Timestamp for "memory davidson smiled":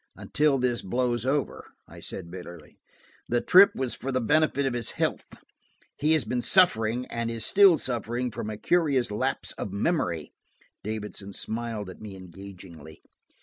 9.71-11.87